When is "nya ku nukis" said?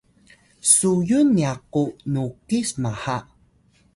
1.37-2.69